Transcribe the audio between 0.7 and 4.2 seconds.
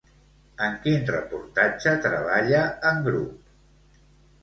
quin reportatge treballa en grup?